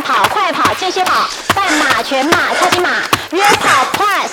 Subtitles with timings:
[0.00, 2.88] 慢跑、快跑、间歇跑、半马、全马、超级马、
[3.32, 4.30] 约跑 Plus。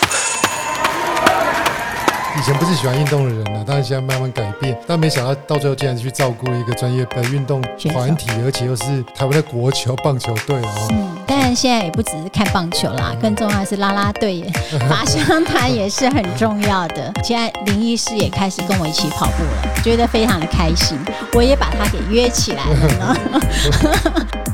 [2.40, 7.61] 以前不是喜欢运动的人呢，但是现在慢慢改变，但没想到到最后竟然去照顾一个专业的运动
[7.92, 10.88] 团体，而且又是台湾的国球棒球队哦。
[10.91, 14.49] 嗯，但现在也不只是看棒球啦，更重要的是啦啦队、
[14.88, 17.11] 法香团也是很重要的。
[17.21, 20.97] 现在林医师也开始跟我一起跑步了，觉得非常的开心，
[21.34, 23.18] 我也把他给约起来了呢。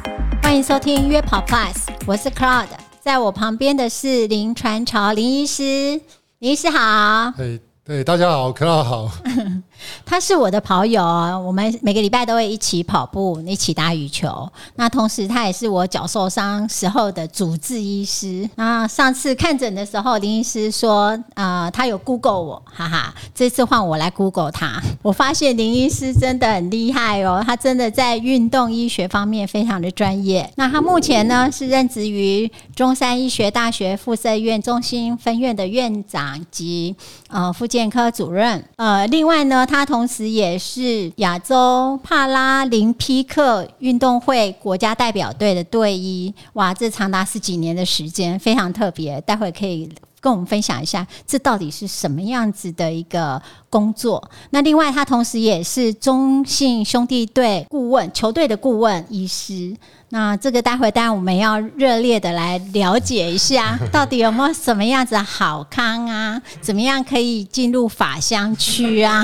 [0.54, 1.74] 欢迎收听约跑 Plus，
[2.06, 2.68] 我是 Cloud，
[3.00, 6.00] 在我旁边的是林传潮林医师，
[6.38, 7.34] 林医师好。
[7.36, 9.12] 对对，大家好，，Cloud 好。
[10.06, 14.48] 他是我的跑友，我们每个礼拜都会一起跑步，一起打羽球。
[14.76, 18.50] 那同时，他也是我脚受伤时候的主治医师。
[18.56, 23.14] 那上次看诊的时候，林医师说，呃，他有 Google 我，哈哈。
[23.36, 30.50] 这次换我来 Google 他，我发现林医师真的很厉害哦，他真的在运动医学方面非常的专业。
[30.56, 36.96] 那他目前呢是任职于中山医学大学附设医院中心分院的院长及
[37.28, 38.64] 呃复健科主任。
[38.76, 39.66] 呃，另外呢。
[39.74, 49.20] 他同时也是亚洲帕拉林匹克运动会国家代表队的队医，哇，这长达十几年的时间，非常特别。
[49.22, 49.90] 待会可以
[50.24, 54.32] 跟我们分享一下，这到底是什么样子的一个工作？
[54.52, 59.76] 那另外，他同时也是中信兄弟队顾问，球队的顾问医师。
[60.08, 66.42] 那这个待会当然我们要热烈的来了解一下，到底有没有什么样子好康啊？
[66.62, 69.22] 怎么样可以进入法香区啊？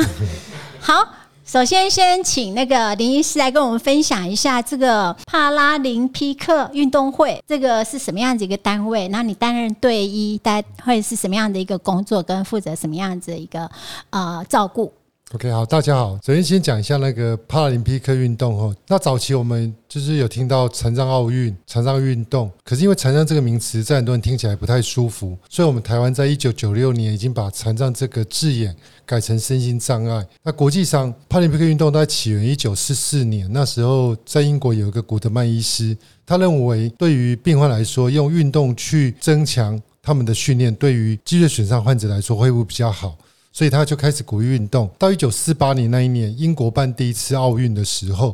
[0.81, 1.07] 好，
[1.51, 9.07] 首先先请那个林医师来跟我们分享一下这个帕拉林匹克运动会，这个是什么样子一个单位？
[9.07, 13.67] 那你担任队医，待会是什么样的一个工作，跟负责什么样子一个
[14.11, 14.93] 呃照顾
[15.31, 16.17] ？OK，好，大家好。
[16.25, 18.75] 首先先讲一下那个帕拉林匹克运动哦。
[18.87, 30.25] 那早期我们就是有听到残障奥运、残障运动，可是因为残障这个名词在很多人听起来不太舒服，所以我们台湾在一九九六年已经把残障这个字眼改成身心障碍。
[30.41, 43.15] 那国际上帕拉林匹克运动它起源一九四四年，那时候在英国有一个古德曼医师，他认为对于病患来说，用运动去增强他们的训练，对于肌肉损伤患者来说会不会比较好。
[43.59, 44.89] 所以他就开始鼓励运动。
[44.97, 48.33] 到一九四八年那一年，英国办第一次奥运的时候，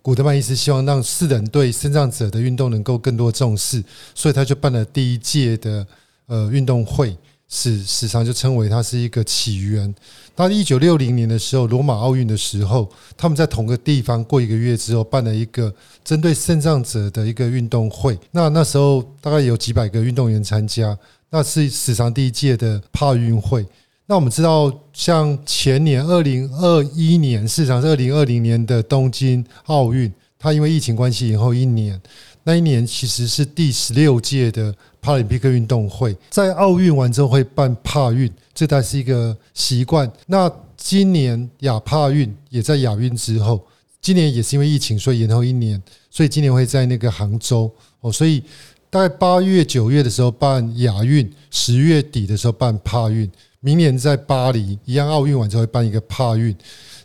[0.00, 3.84] 古德曼医师希望让世人对身障者的运动能够更多重视，
[4.14, 5.86] 所以他就办了第一届的
[6.24, 7.14] 呃运动会，
[7.50, 9.94] 史史上就称为它是一个起源。
[10.34, 15.70] 到一九六零年的时候，罗马奥运的时候，他们在同个地方过一个月之后办了一个
[16.02, 18.18] 针对肾脏者的一个运动会。
[18.30, 23.66] 那那时候大概有几百个运动员参加，那是史上第一届的帕运会。
[24.06, 31.98] 那我们知道，像前年二零二一年，市场是二零二零年的东京奥运，它因为疫情关系延后一年。
[32.44, 40.10] 那一年其实是第十六届的帕林匹克运动会，在奥运完之后会办帕运，这才是一个习惯。
[40.26, 43.64] 那今年亚帕运也在亚运之后，
[44.00, 45.80] 今年也是因为疫情，所以延后一年，
[46.10, 48.42] 所以今年会在那个杭州哦，所以
[48.90, 53.30] 大概八月九月的时候办亚运，十月底的时候办帕运。
[53.64, 56.54] 明年在巴黎一样，奥运完之后会办一个帕运。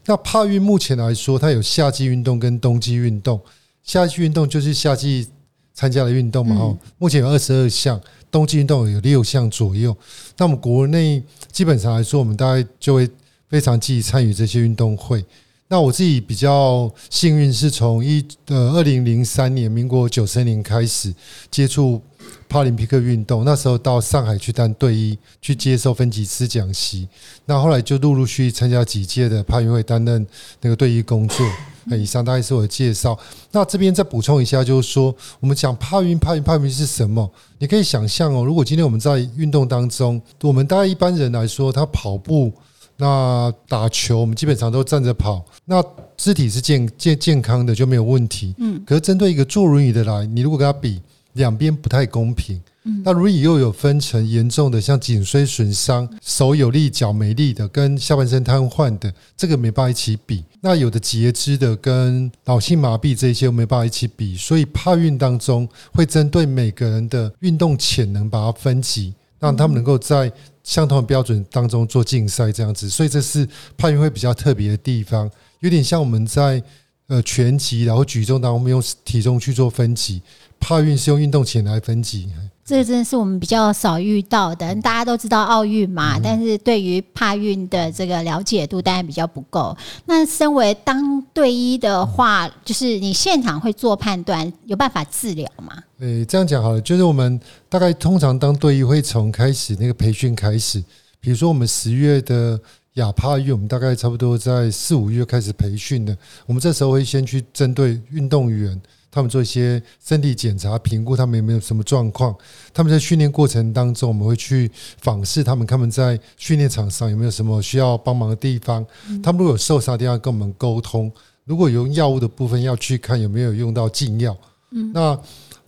[0.08, 3.40] 那帕运目前来说，它有夏季运动跟冬季运动。
[3.84, 5.28] 夏季运动就是夏季
[5.72, 8.02] 参加的运动嘛，哦，目前有二十二项，
[8.32, 9.96] 冬季运动有六项左右。
[10.36, 13.08] 那我们国内基本上来说，我们大概就会
[13.48, 15.24] 非常积极参与这些运动会。
[15.68, 21.14] 那我自己比较幸运，是从一呃二零零三年民国九三年开始
[21.52, 22.02] 接触。
[22.50, 27.08] 帕林匹克运动那时候到上海去当队医，去接受分级师讲习。
[27.46, 30.26] 那后来就陆陆续续参加几届的帕运会，担任
[30.62, 31.46] 那个队医工作。
[31.86, 33.18] 那 以上大概是我的介绍。
[33.52, 37.30] 那这边再补充一下，就是说我们讲帕运、帕运、帕运是什么？
[37.60, 42.52] 你可以想象哦，如果今天我们在运动当中，我们大概一般人来说，他跑步、
[42.98, 45.84] 那打球，我们基本上都站着跑，那
[46.18, 48.54] 肢体是健健健康的就没有问题。
[48.58, 48.84] 嗯。
[48.86, 51.02] 可是针对一个坐轮椅的来，你如果跟他比，
[51.38, 52.62] 两边不太公平。
[53.04, 60.42] 那轮椅又有分成严重的，像颈椎损伤、手有力、脚没力的，跟下半身瘫痪的，这个没办法一起比。
[60.62, 64.38] 那有的截肢的，跟脑性麻痹这些没办法一起比。
[64.38, 70.32] 所以帕运当中会针对每个人的运动潜能把它分级，让他们能够在
[70.64, 72.90] 相同的标准当中做竞赛这样子。
[72.90, 73.46] 所以这是
[73.78, 75.30] 帕运会比较特别的地方，
[75.60, 76.64] 有点像我们在。
[77.10, 80.22] 呃拳击，然后举重当中，我们用体重去做分级，
[80.60, 82.30] 帕运是用运动前来分级。
[82.66, 84.76] 这真的是我们比较少遇到的。
[84.82, 89.74] 大家都知道奥运嘛，但是对于帕运的这个了解度当然比较不够。
[90.06, 95.82] 那身为当队医的话，就是你现场会做判断，有办法治疗吗？
[96.00, 97.40] 诶，这样讲好了，就是我们
[97.70, 100.84] 大概通常当队医会从开始那个培训开始，
[101.22, 102.60] 比如说我们十月的
[102.96, 106.14] 亚帕运，我们大概差不多在四五月开始培训的。
[106.46, 108.78] 我们这时候会先去针对运动员。
[109.18, 112.36] 他们做一些身体检查，评估他们有没有什么状况。
[112.72, 114.70] 他们在训练过程当中，我们会去
[115.02, 118.86] 访视他们，他们在训练场上有没有什么需要帮忙的地方。
[119.24, 121.12] 他们如果有受伤的地方，跟我们沟通。
[121.46, 124.38] 如果有用药物的部分，要去看有没有用到禁药。
[124.70, 125.20] 嗯，那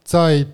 [0.03, 0.45] 在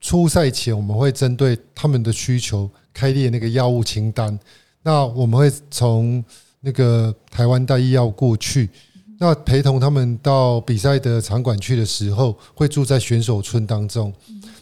[0.00, 4.40] 初赛前，我们会针对他们的需求开列那个药物清单。
[4.82, 6.24] 那我们会从
[6.60, 8.70] 那个台湾带医药过去。
[9.20, 14.12] 那陪同他们到比赛的场馆去的时候，会住在选手村当中。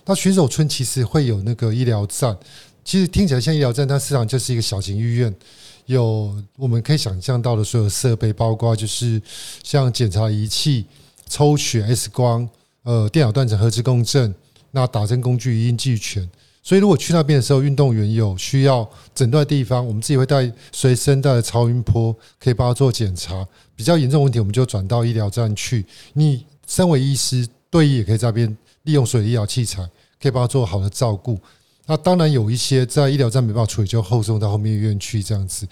[0.07, 2.35] 那选手村其实会有那个医疗站，
[2.85, 5.35] 其实听起来像医疗站，但实际上就是一个小型医院，
[5.85, 9.21] 有我们可以想象到的所有设备，包括就是
[9.63, 10.87] 像检查仪器、
[11.29, 12.49] 抽血、X 光、
[12.85, 14.35] 呃电脑断层、核磁共振，
[14.71, 16.27] 那打针工具一应俱全。
[16.63, 23.47] 所以，如果去那边的时候，运动员有需要诊断地方，我们自己会带随身带的超音波，可以帮他做检查。
[23.77, 25.85] 比较严重问题，我们就转到医疗站去。
[26.15, 29.89] 你身为医师，对医也可以在那边利用所有医疗器材，
[30.21, 31.39] 可以帮他做好的照顾。
[31.89, 35.69] 那当然有一些在医疗站没办法处理，就后送到后面医院去这样子。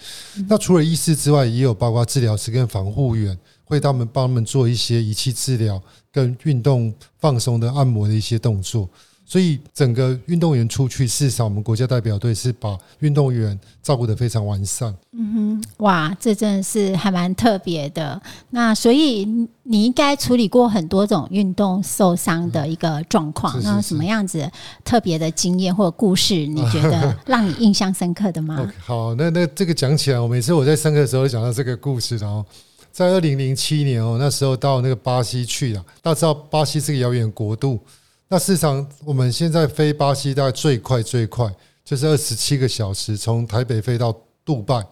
[0.47, 5.81] 那除了医师之外，也有包括治疗师跟防护员，会他们帮他们做一些仪器治疗
[6.13, 8.87] 跟运动放松的按摩的一些动作。
[9.25, 14.95] 所以整个运动员出去，事实上我们国家代表队是把运动员照顾的非常完善。
[15.13, 18.21] 嗯哼，哇，这真的是还蛮特别的。
[18.51, 19.25] 那所以
[19.63, 24.47] 你应该处理过很多种运动受伤的一个状况，那什么样子
[24.83, 28.71] 特别的经验或故事，你觉得让你印象深刻的吗？
[28.79, 32.45] 好，那那这个讲起来，我每次我在上课的时候讲到这个故事，然后
[32.91, 37.79] 在二零零七年哦，那时候到那个巴西去了，大家知道巴西是个遥远国度。
[38.27, 44.11] 那市场我们现在飞巴西大概最快最快就是二十七个小时，从台北飞到
[44.43, 44.83] 杜拜，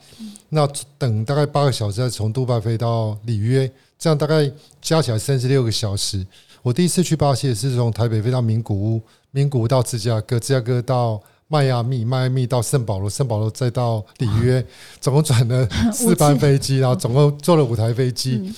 [0.49, 0.67] 那
[0.99, 4.49] 等大概八个小时再从杜拜飞到里约，这样大概
[4.79, 6.23] 加起来三十六个小时。
[6.61, 9.01] 我第一次去巴西也是从台北飞到名古屋，
[9.31, 14.63] 名古屋到芝加哥，芝加哥到迈阿密，迈阿密到圣保罗，圣保罗再到里约，
[15.01, 18.53] 总共转了四班飞机，然后总共坐了五台飞机。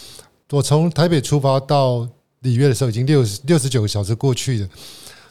[0.51, 2.05] 我从台北出发到。
[2.45, 4.69] 里约的时候已经六十六十九个小时过去了，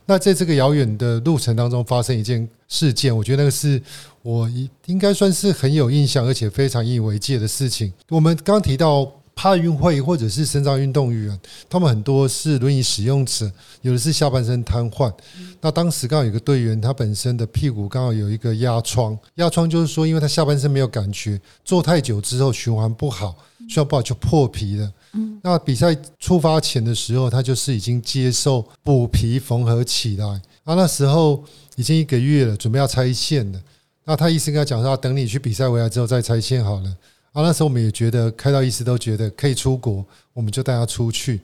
[0.05, 3.81] 那在这个遥远的路程当中发生一件事件，我觉得那个是
[4.21, 7.91] 我应应该算是很有印象，而且非常引以为戒的事情。
[8.11, 11.39] 我们刚提到帕运会或者是身障运动员，
[11.69, 13.51] 他们很多是轮椅使用者，
[13.83, 15.13] 有的是下半身瘫痪。
[15.61, 23.35] 那当时刚好有个队员，他本身的屁股刚好有一个压疮，压疮就是说，因为他下半身没有感觉，坐太久之后循环不好，
[23.69, 24.93] 需要不好就破皮了。
[25.43, 30.27] 那比赛出发前的时候，他就是已经接受补皮缝合起来。
[30.65, 31.45] 啊，那时候
[31.77, 33.61] 已经一个月了，准备要拆线了。
[34.05, 36.89] 那他医生跟他讲说，等你去比赛回来之后再拆线好了。
[37.33, 41.41] 啊，那时候我们也觉得，开到医师都觉得可以出国，我们就带他出去。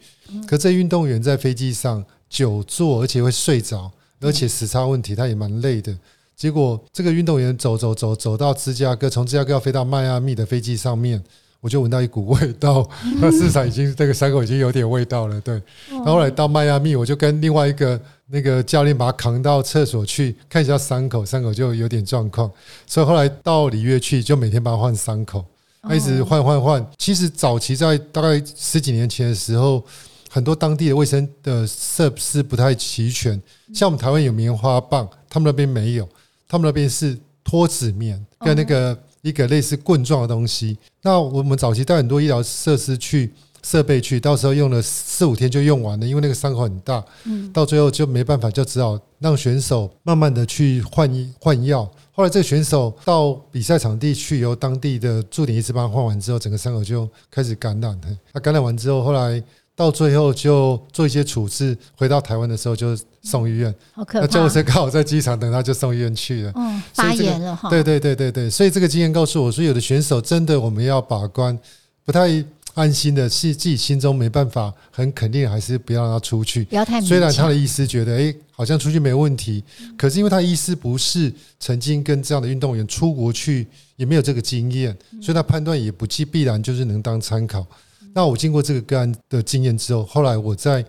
[0.46, 3.90] 可这运动员在飞机上久坐，而且会睡着，
[4.20, 5.96] 而且时差问题，他也蛮累的。
[6.36, 11.22] 结果这个运动员走走走走到芝加哥，从芝加哥要飞到迈阿密的飞机上面。
[11.60, 12.88] 我就闻到一股味道，
[13.20, 15.38] 那市场已经这个伤口已经有点味道了。
[15.42, 15.60] 对，
[15.90, 22.50] 然后来到迈阿密，我就跟另外一个那个教练把他扛到厕所去看一下伤口，伤口就有点状况。
[22.86, 25.44] 所以后来到里约去，就每天帮他换伤口，
[25.82, 26.84] 他一直换换换。
[26.96, 29.84] 其实早期在大概十几年前的时候，
[30.30, 33.38] 很多当地的卫生的设施不太齐全，
[33.74, 36.08] 像我们台湾有棉花棒，他们那边没有，
[36.48, 38.98] 他们那边是脱脂棉跟那个。
[39.22, 51.88] 一个类似棍状的东西，那我们早期带很多医疗设施去设备去，到时候用了四五天就用完了，因为那个伤口很大，嗯，到最后就没办法，就只好让选手慢慢的去换医换药。
[52.12, 58.00] 后来这个选手到比赛场地去，由当地的驻点医师帮他换完之后，整个伤口就开始感染。
[58.32, 59.42] 他感染完之后，后来。
[59.80, 63.74] 到最后就做一些处置，回到台湾的时候就送医院。
[63.94, 64.26] 好可怕！
[64.26, 66.52] 那救护车刚好在机场等他，就送医院去了。
[66.54, 67.70] 嗯，发炎了哈。
[67.70, 71.58] 对对对对对，所以这个经验告诉我说，有的选手真的我们要把关，
[72.04, 72.44] 不太
[72.74, 76.64] 安心的是自己心中没办法很肯定，还是不要让他出去。
[76.64, 77.00] 不要太。
[77.00, 79.64] 虽然他的医师觉得，哎，好像出去没问题，
[79.96, 87.66] 可是因为他医师不是曾经跟这样的运动员出国去，也没有这个经验，所以他判断也不必必然就是能当参考。
[88.14, 90.84] 那我经过这个个案的经验之后，后来我在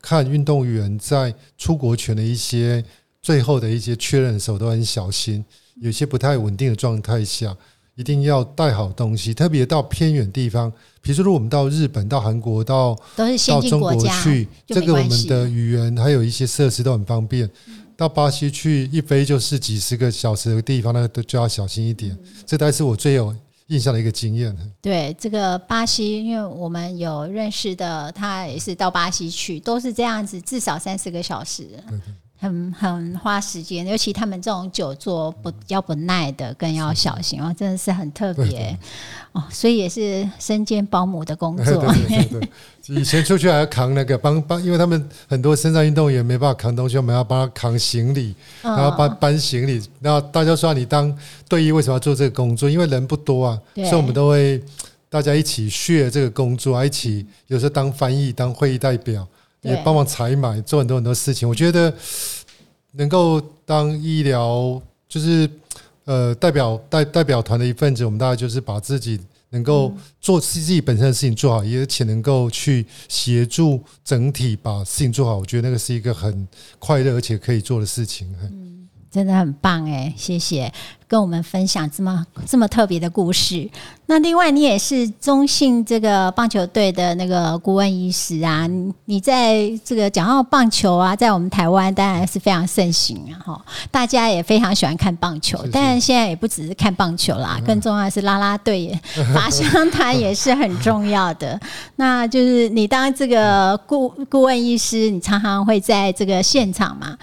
[0.00, 2.84] 看运动员在出国前的一些
[3.20, 5.44] 最后的一些确认的时候，都很小心，
[5.80, 7.56] 有些不太稳定的状态下，
[7.94, 17.48] 一定要带好东西，特别到偏远地方，比如说如果我们到日本、到韩国、到都是到中国去，这个我们的语言还有一些设施都很方便。
[17.94, 22.10] 到巴西去一飞就是几十个小时的地方，那都就要小心一点。
[22.12, 23.32] 嗯这才是我最有
[23.72, 24.54] 印象的一个经验。
[24.82, 31.82] 对这个巴西，因为我们有认识的，他也是到巴西去，都是这样子，至少三四个小时，
[32.42, 33.86] 很很花时间。
[33.86, 38.76] 尤其他们这种久坐不要不耐的，更要小心哦，真的是很特别
[39.30, 39.44] 哦。
[39.48, 41.64] 所以也是身兼保姆的工作。
[41.94, 49.80] 对对对，以前出去还要扛那个帮帮，因为他们很多身上运动员没办法扛东西，我们要帮他扛行李，嗯然后搬搬行李。
[50.00, 51.16] 然后大家说你当
[51.48, 52.68] 队医为什么要做这个工作？
[52.68, 54.60] 因为人不多啊，对所以我们都会
[55.08, 59.26] 大家一起 share 这个工作啊，一起有时候当翻译、当会议代表，
[59.62, 61.48] 也帮忙采买，做很多很多事情。
[61.48, 61.92] 我觉得
[62.92, 65.48] 能够当医疗就是
[66.04, 69.18] 呃代表代代表团的一份子，我们大概就是把自己
[69.50, 75.38] 能够做自己本身的事情做好，而且能够去协助整体把事情做好。
[75.38, 76.46] 我觉得那个是一个很
[76.78, 78.34] 快乐而且可以做的事情。
[79.12, 80.72] 真的很棒哎，谢谢
[81.06, 83.68] 跟我们分享这么这么特别的故事。
[84.06, 99.00] 那另外，你也是中信这个棒球队的那个顾问医师啊，你你在这个讲到棒球啊，在我们台湾当然是非常盛行啊，哈，大家也非常喜欢看棒球是，是但现在也不只是看棒球啦，更重要的是啦啦队也
[99.34, 101.60] 法香团也是很重要的。
[101.96, 107.16] 那就是你当这个顾顾问医师，你常常会在这个现场嘛？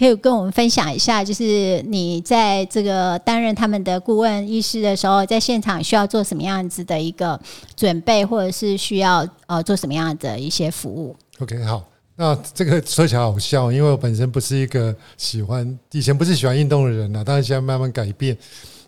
[0.00, 7.38] 可以跟我们分享一下，就是你在这个担任他们的顾问医师的时候，在现场需要做什么样子的一个
[7.76, 11.84] 准备，或者是需要呃做什么样的一些服务？OK，好，
[12.16, 18.34] 那这个说起来好笑，因为我本身不是一个喜欢以前不是喜欢运动的人啊，但是现在慢慢改变。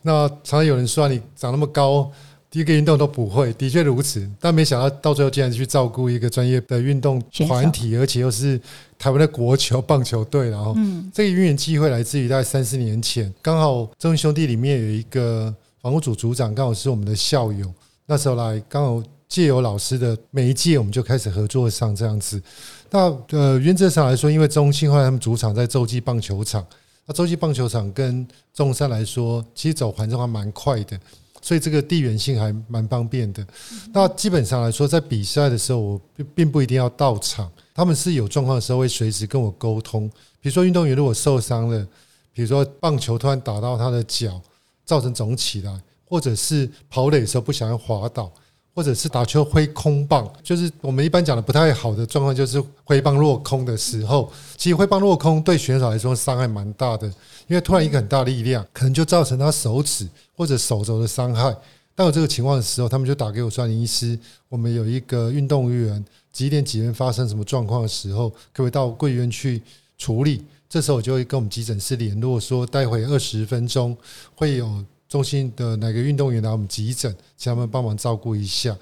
[0.01, 2.11] 那常常有人说你长那么高，
[2.53, 4.29] 第一个运动都不会，的确如此。
[4.39, 7.19] 但没想到到最后竟然去照顾一个专业的运动
[7.49, 8.61] 团体，而且又是
[8.99, 11.11] 台湾的国球棒球队，然后嗯。
[11.15, 17.73] 这个因缘机会来自于大概三四年前，刚好中信兄弟里面有一个防护组组长，刚好是我们的校友，
[18.05, 22.43] 那时候来刚好借由老师的媒介，我们就开始合作上这样子。
[22.91, 26.63] 那呃，原则上来说，因为中信后来他们主场在洲际棒球场，
[27.07, 31.01] 那洲际棒球场跟中山来说，其实走环状还蛮快的，
[31.43, 33.47] 所以这个地缘性还蛮方便的。
[33.93, 40.09] 那基本上来说，在比赛的时候，我并并不一定要到场，他们是有状况的时候会随时跟我沟通。
[40.41, 41.87] 比如说运动员如果受伤了，
[42.33, 44.41] 比如说棒球突然打到他的脚，
[44.85, 48.33] 造成肿起来，或者是跑垒的时候不小心滑倒。
[48.75, 54.33] 或者是打球挥空棒，就是我们一般讲的不太好的状况，就是挥棒落空的时候。
[54.57, 57.07] 其实挥棒落空对选手来说伤害蛮大的，
[57.47, 61.55] 因为突然一个很大力量，可能就造成他手指或者手肘的伤害。
[61.95, 66.03] 当有这个情况的时候，他们就打给我说：“林医师，我们有一个运动员
[66.33, 69.61] 几点几分发生什么状况的时候，可不可以到贵院去
[69.99, 73.95] 处理？”这时候我就会跟我们急诊室联络，说待会二十分钟
[74.35, 74.83] 会有。
[75.13, 78.75] 中心的哪个运动员来我们急诊，请他们帮忙照顾一下。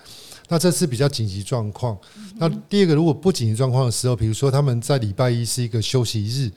[0.49, 1.99] 那这是比较紧急状况。
[2.37, 6.49] 那第二个，如果不紧急状况的时候，比如说他们在礼拜一是一个休息日，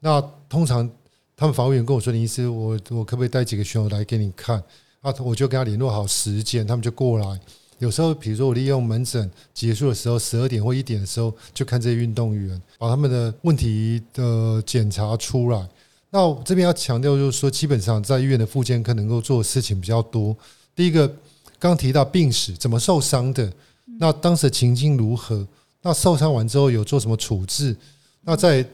[0.00, 0.18] 那
[0.48, 0.88] 通常
[1.36, 4.56] 他们防务员跟我说：“林医师，我我可不可以带几个选手来给你看？”
[5.02, 7.38] 啊，我就跟他联络好时间，他们就过来。
[7.80, 15.68] 有时候，比如说我利用门诊结束的时候，十二点或一点的时候，就看这些运动员，把他们的问题的检查出来。
[16.10, 20.34] 那我这边要强调，就是说，基本上在医院的复健科能够做的事情比较多。
[20.74, 21.10] 第一个，
[21.58, 23.52] 刚提到病史，怎么受伤的？
[23.98, 25.46] 那当时的情境如何？
[25.82, 27.76] 那受伤完之后有做什么处置？
[28.22, 28.64] 那再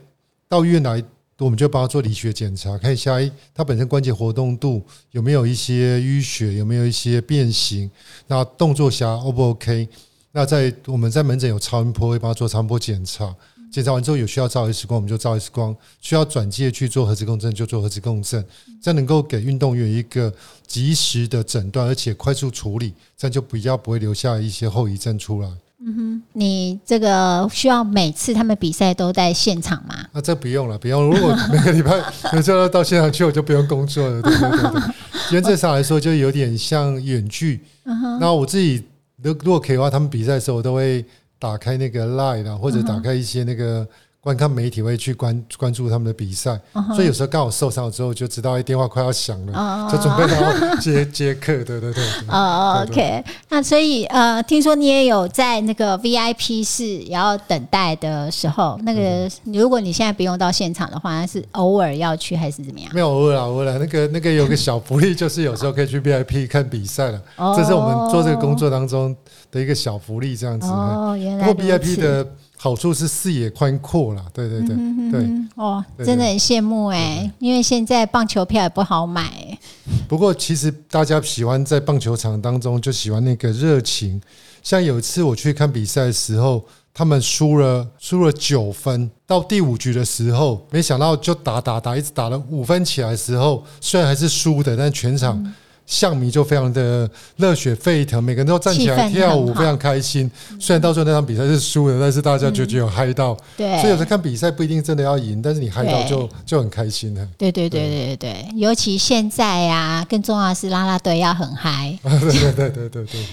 [0.48, 1.02] 到医院来，
[1.38, 7.90] 我们就帮他做理学检查，看一下诶他本身关节活动度有没有一些淤血，有没有一些变形？
[8.28, 9.88] 那动作下 O 不 OK？
[10.30, 13.34] 那在我们在门诊有超音波，会帮他做超音波检查。
[13.74, 18.44] 检查完之后有需要照 X 光，我们就照 X 光；需要转介去做核磁共振，就做核磁共振。
[18.80, 20.32] 这样能够给运动员一个
[20.64, 25.48] 及时的诊断，而且快速处理，这样就比较不会留下一些后遗症出来。
[25.86, 30.06] 嗯哼你这个需要每次他们比赛都在现场吗？
[30.12, 31.10] 那这不用了，不用。
[31.10, 32.00] 如果每个礼拜
[32.32, 34.22] 有时候到现场去，我就不用工作了。
[34.22, 34.82] 对对对对，
[35.32, 37.60] 原则上来说，就有点像远距。
[38.20, 38.84] 那我自己
[39.20, 41.04] 如如果可以的话，他们比赛的时候，我都会
[41.38, 43.86] 打开那个 Line 啊，或者打开一些那个
[44.24, 46.58] 观看媒体会去关关注他们的比赛，
[46.96, 52.04] 所以有时候刚好受伤了之后，就知道哎电话快要响了，哦就准备要 接接客，对对对对。
[52.28, 62.90] 哦对对，OK，那所以呃，听说你也有在那个 VIP 室也要等待的时候，那个如果你现在不用到现场的话，那是偶尔要去还是怎么样？
[62.94, 63.76] 没有偶尔啊，偶尔啊。
[63.78, 67.20] 那个那个有个小福利，就是有时候可以去 VIP 看比赛了。
[67.36, 69.14] 哦这是我们做这个工作当中
[69.52, 70.66] 的一个小福利，这样子。
[70.66, 72.26] 哦，原来不过 VIP 的
[72.64, 75.20] 好处是视野宽阔啦，对对对对。
[75.20, 79.58] 嗯哦，真的很羡慕哎，因为现在棒球票也不好买欸。
[80.08, 84.18] 不过其实大家喜欢在棒球场当中就喜欢那个热情。
[84.62, 95.54] 像有一次我去看比赛的时候，他们输了输了九分，到第五局的时候，没想到就打打打，一直打了五分起来的时候，虽然还是输的，但全场
[95.86, 100.30] 象迷就非常的热血沸腾，每个人都站起来跳舞，非常开心。
[100.58, 103.36] 虽然到最后那场比赛是输了，但是大家就觉得有嗨到。
[103.56, 107.28] 对，所以有时候看比赛不一定真的要赢，但是你嗨到就就很开心了。
[107.36, 111.98] 对对对对对对，尤其现在呀、更重要的是啦啦队要很嗨。
[112.02, 113.26] 对对对对对对。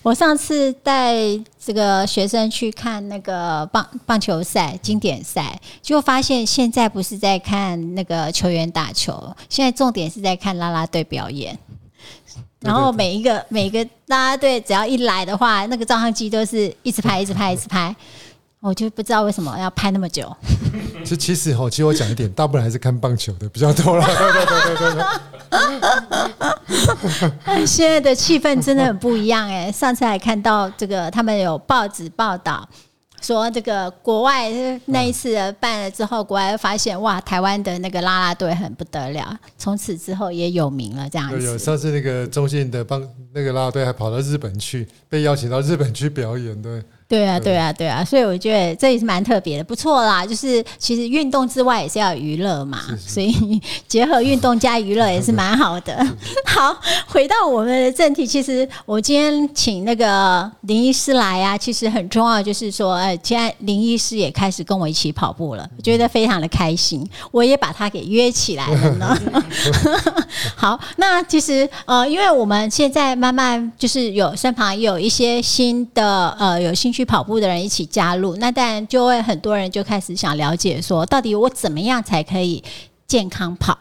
[0.00, 1.16] 我上次带
[1.62, 11.58] 这个学生去看那个棒棒球赛经典赛，就发现现在不是在看那个球员打球，现在重点是在看啦啦队表演。
[12.60, 17.94] 然后每一个每一个啦啦队只要一来的话，那个照相机都是一直拍，一直拍，一直拍。
[18.60, 20.36] 我就不知道为什么要拍那么久。
[21.04, 24.04] 其其实哈，其实我讲一点，大部分还是看棒球的比较多了。
[24.04, 25.04] 对对对对对
[27.46, 27.64] 对。
[27.64, 32.68] 现在的气氛真的很不一样哎、上次还看到这个，他们有报纸报道
[33.20, 34.50] 说，这个国外
[34.86, 46.82] 那一次办了之后，国外发现哇，台湾的那个啦啦队很不得了，从此之后也有名了这样有有，上次那个中信的帮那个啦啦队还跑到日本去，被邀请到日本去表演，对。
[47.08, 50.26] 对啊，对啊，对啊，所以我觉得这也是蛮特别的，不错啦。
[50.26, 53.32] 就是其实运动之外也是要有娱乐嘛，所以
[53.86, 56.06] 结合运动加娱乐也是蛮好的。
[56.44, 69.18] 好，回到我们的正题，其实我今天请那个林医师来啊，其实很重要，就是说，呃，现在林医师也开始跟我一起跑步了，我觉得非常的开心，我也把他给约起来了呢。
[70.54, 82.60] 好，那其实呃，因为我们现在慢慢就是有身旁有一些新的呃有兴趣去跑步的人一起加入，那当然就会很多人就开始想了解说，到底我怎么样才可以
[83.06, 83.78] 健康跑？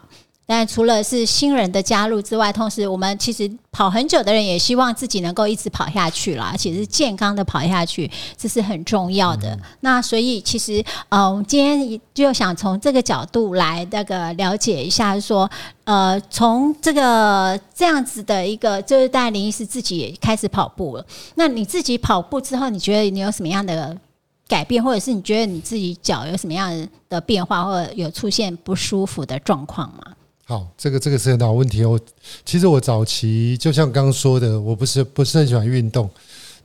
[0.47, 9.59] 但除了是新人的加入之外，同时我们其实跑很久的人也希望自己能够一直跑下去啦，而且是健康的跑下去，这是很重要的。
[9.81, 15.49] 那所以其实呃，我们今天就想从这个角度来那个了解一下说，
[15.83, 21.05] 呃，从这个这样子的一个，就是带林医师自己也开始跑步了。
[21.35, 23.97] 那你自己跑步之后，你觉得你有什么样的
[24.47, 30.13] 改变，或者是你觉得你自己脚有什么样的变化，或者有出现不舒服的状况吗？
[30.49, 31.99] 好，这个这个是很好问题哦。
[32.45, 36.09] 其实我早期就像刚刚说的，我不是不是很喜欢运动。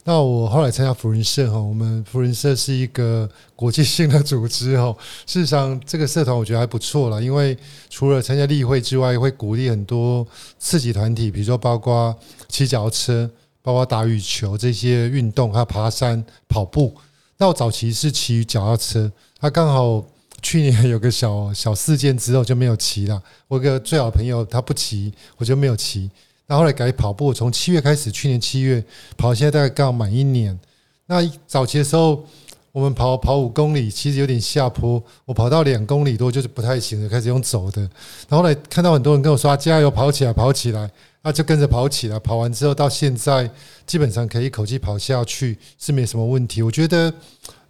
[0.04, 4.94] 那我后来参加福人社哈，我们福人社是一个国际性的组织哈。
[5.26, 7.58] 事实上，这个社团我觉得还不错啦，因为
[7.90, 10.24] 除了参加例会之外，会鼓励很多
[10.60, 12.16] 刺激团体，比如说包括
[12.48, 13.28] 骑脚踏车、
[13.62, 16.94] 包括打羽球这些运动，还有爬山、跑步。
[17.36, 20.04] 那我早期是骑脚踏车，他刚好
[20.42, 23.22] 去年有个小小事件之后就没有骑了。
[23.48, 26.10] 我有个最好朋友他不骑，我就没有骑。
[26.48, 28.84] 那后来改跑步，从七月开始，去年七月
[29.16, 30.58] 跑，到现在大概刚好满一年。
[31.06, 32.24] 那早期的时候，
[32.72, 37.80] 我们跑跑五公里，其实有点下坡，我跑到两公里多就是不太行了，开始用走的。
[37.80, 40.90] 然后后来看到很多人跟我说、：“加油，跑起来，跑起来！”
[41.22, 42.18] 那就跟着跑起来。
[42.18, 43.48] 跑完之后到现在，
[43.86, 46.62] 基本上可以一口气跑下去，是没什么问题。
[46.62, 47.12] 我觉得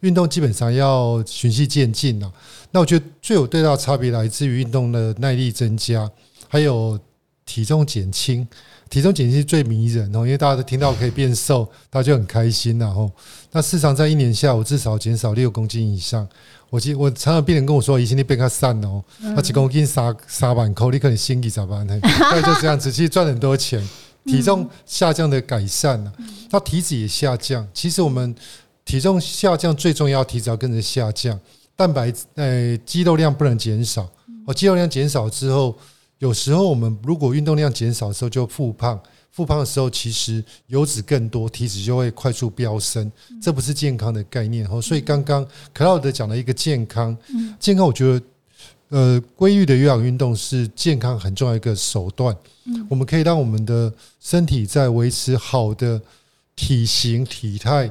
[0.02, 2.30] 运动基本上要循序渐进啊。
[2.70, 6.08] 那我觉得最有最大差别来自于运动的耐力增加，
[6.48, 6.96] 还有
[7.44, 8.46] 体重减轻。
[8.88, 13.10] 体重减轻是最迷人哦，因为大家都听到可以变瘦，大家就很开心然后，
[13.50, 16.28] 那市场在一年下，我至少减少六公斤以上。
[16.68, 21.98] 我记我常常病人跟我说，以前你变较散哦，那几公斤三三万块，你可能心里咋办呢？
[22.02, 23.82] 大概就这样子， 其实赚很多钱，
[24.26, 26.12] 体重下降的改善了、
[26.50, 27.66] 那体脂也下降。
[27.72, 28.34] 其实我们
[28.92, 31.40] 体重下降最重要，体脂要跟着下降，
[31.74, 34.06] 蛋白呃肌肉量不能减少。
[34.46, 35.74] 哦，肌肉量减少之后。
[36.18, 39.00] 有时候我们如果运动量减少的时候就复胖，
[39.30, 44.64] 复胖的时候其实油脂更多，体脂就会快速飙升，这不是健康的概念。
[44.70, 44.80] 哦。
[44.80, 47.16] 所以刚刚克劳德讲了一个健康，
[47.58, 48.22] 健康我觉得
[48.90, 52.86] 呃规律的有氧运动是健康很重要一个手段，嗯。
[52.90, 55.98] 我们可以让我们的身体在维持好的
[56.54, 57.90] 体型、体态、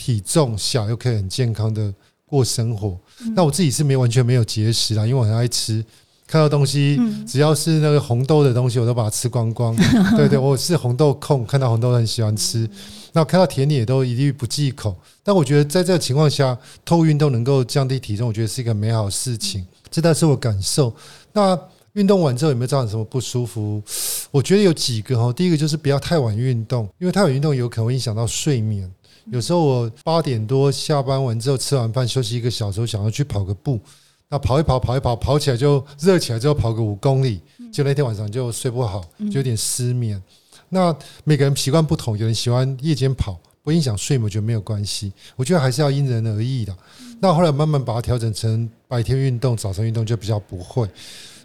[0.00, 1.92] 体重小，又可以很健康的
[2.24, 2.98] 过生活。
[3.36, 5.84] 那我自己是没有完全没有节食啦，因为我很爱吃。
[6.26, 9.76] 看到东西，只要是那个红豆的东西，我都把它吃光光。
[10.16, 12.66] 对对，我是红豆控，看到红豆很喜欢吃。
[13.12, 14.96] 那看到甜点也都一律不忌口。
[15.22, 19.66] 但我觉得在这个情况下，透过运动能够降低体重，我觉得是一个美好的事情。
[19.90, 20.94] 这倒是我感受。
[21.32, 21.58] 那
[21.94, 23.82] 运动完之后有没有造成什么不舒服？
[24.30, 25.32] 我觉得有几个哈。
[25.32, 28.88] 第一个就是不要太晚运动，因为太晚运动有可能会影响到睡眠。
[29.30, 33.80] 有时候我八点多下班完之后，吃完饭休息一个小时，想要去跑个步。
[34.28, 37.40] 那跑一跑，跑一跑，跑起来就热起来，之后跑个五公里，
[37.72, 40.22] 就那天晚上就睡不好，就有点失眠。
[40.68, 45.12] 那每个人习惯不同，有人喜欢夜间跑，不影响睡眠，我觉得没有关系。
[45.34, 46.72] 我觉得还是要因人而异的。
[47.20, 50.88] 那后来慢慢把它调整成白天运动，早晨运动就比较不会。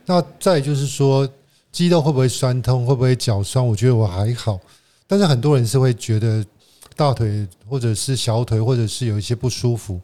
[0.06, 1.28] 那再就是说，
[1.72, 3.66] 肌肉会不会酸痛，会不会脚酸？
[3.66, 4.60] 我觉得我还好，
[5.08, 6.46] 但是很多人是会觉得。
[6.96, 10.00] 大腿或者是小腿，或者是有一些不舒服，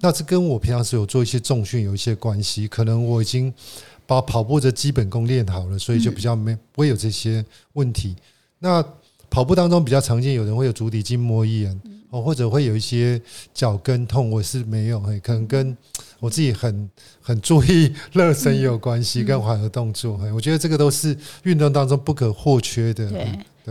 [0.00, 2.68] 那这跟我平常是有做一些重训有一些关系。
[2.68, 3.52] 可能我已经
[4.06, 8.14] 把跑步的基本功练好了，所以就比较没不会有这些问题。
[8.60, 8.84] 那
[9.28, 11.78] 跑步当中比较常见，有人会有足底筋膜炎
[12.10, 13.20] 哦，或者会有一些
[13.52, 15.76] 脚跟痛，我是没有，可能跟
[16.20, 16.88] 我自己很
[17.20, 20.16] 很注意热身也有关系，跟缓和动作。
[20.32, 23.10] 我觉得这个都是运动当中不可或缺的。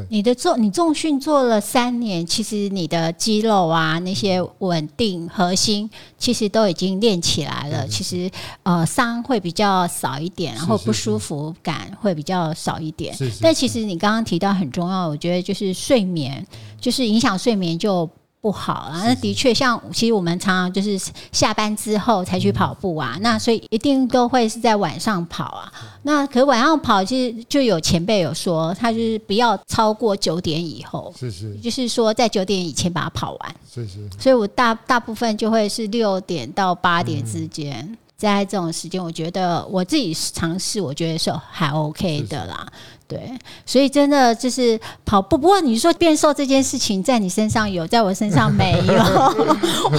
[0.09, 7.87] 你的重你重训做了三年，其实你的肌肉啊那些稳定核心，其实都已经练起来了。
[7.87, 8.29] 其实
[8.63, 13.15] 呃伤会比较少一点，然后不舒服感会比较少一点。
[13.41, 16.45] 但其实你刚刚提到很重要，我觉得就是睡眠，
[16.79, 18.09] 就是影响睡眠就。
[18.45, 25.73] 不好啊，那的确像，其实我们常常就是下班之后才去跑步啊，那所以一定都会是在晚上跑啊。
[26.03, 34.07] 那可晚上跑，其实就有前辈有说，他就是不要超过九点以后，是是，就是说在九点以前把它跑完，是是。
[34.19, 42.67] 所以我大大部分就会是六点到八点之间，在这种时间，我觉得我自己尝试，我觉得是还 OK 的啦。
[43.07, 43.31] 对，
[43.67, 45.37] 所以真的就是跑步。
[45.37, 48.93] 不过你说变瘦这件事情，在你身上有，在我身上没有。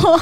[0.02, 0.20] 我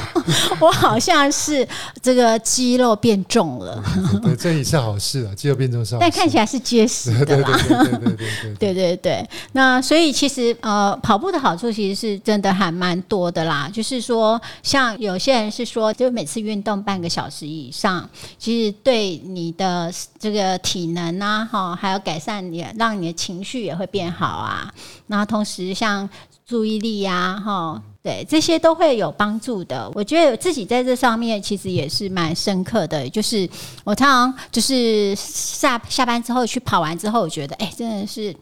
[0.61, 1.67] 我好像是
[1.99, 3.83] 这个肌肉变重了。
[4.21, 5.99] 对，这也是好事啊，肌肉变重是好。
[5.99, 7.59] 但看起来是结实的 啦。
[7.67, 9.29] 对对对对对对对对。
[9.53, 13.67] 那所以其实呃，跑步的好处其实是真的还蛮多的啦。
[13.73, 22.63] 就是说，像有些人是说，就每次运动半个小时以上，其实对你的这个体能啊，哈，还有改善你。
[22.75, 24.73] 让你的情绪也会变好啊，
[25.07, 26.09] 然后同时像
[26.45, 29.91] 注意力呀，哈，对，这些都会有帮助的。
[29.95, 33.49] 我觉得自己在这上面其实也是蛮深刻的，就是
[33.83, 38.35] 我常常就是下下班之后去跑完之后，我觉得哎，真的是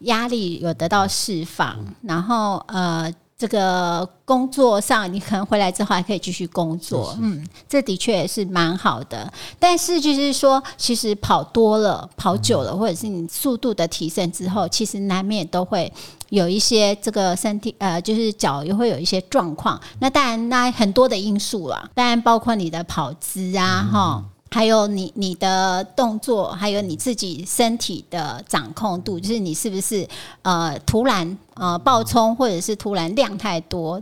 [0.00, 3.12] 压力有得到释放，然后呃。
[3.36, 9.30] 这个工作上，你可能回来之后还可以继续工作，嗯，这的确也是蛮好的。
[9.58, 15.92] 但是就是说，其实跑多了、跑久了，或者是你速度的提升之后，其实难免都会
[16.28, 19.80] 有一些这个身体呃，就是脚又会有一些状况。
[19.98, 24.24] 那当然，那很多的因素啦，当然包括你的跑姿啊，哈。
[24.54, 30.06] 还有你你的动作，还有你自己身体的掌控度，就是你是不是
[30.42, 34.00] 呃突然呃爆冲，或者是突然量太多，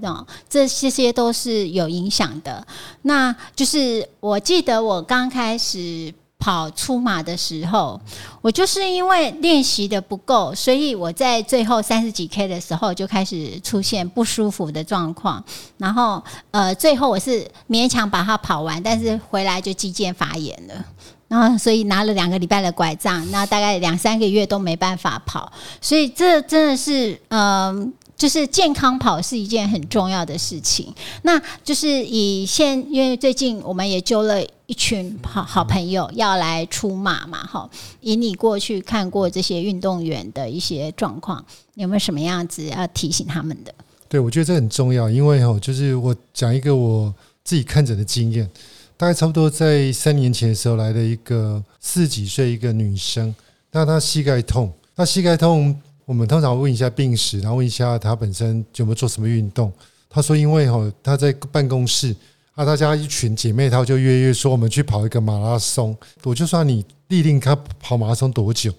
[0.50, 2.66] 这这些都是有影响的。
[3.00, 6.12] 那就是我记得我刚开始。
[6.42, 8.00] 跑出马的时候，
[8.40, 15.40] 我就是因为练习的不够，所以我在最后三十几 K 的时候就开始出现不舒服的状况。
[15.78, 20.84] 然后，呃，最后我是勉强把它跑完，但是回来就肌腱发炎了。
[21.28, 25.52] 然后，所以拿了两个礼拜的拐杖，那大概两三个月都没办法跑。
[25.80, 27.92] 所以，这真的是，嗯。
[28.16, 30.92] 就是健康跑是一件很重要的事情。
[31.22, 37.68] 那就是以现，因为最近我们也揪了一群好好朋友要来出马嘛，哈，
[38.02, 41.44] 引你过去看过这些运动员的一些状况，
[41.74, 43.74] 有没有什么样子要提醒他们的？
[44.08, 48.48] 对，我觉得这很重要，因为哈，就是我讲一个我自己看诊的经验，
[48.96, 53.34] 大概差不多在三年前的时候来的一个四十几岁一个女生，
[53.72, 55.76] 那她膝盖痛，那膝盖痛。
[56.04, 59.72] 我们通常问一下病史，然后问一下他本身有没有做什么运动。
[60.10, 62.14] 他说：“因为哈他在办公室
[62.54, 65.96] 啊，大家一群姐妹，他就约约说我们去跑一个马拉松。
[66.24, 68.72] 我就算你立定他跑马拉松多久？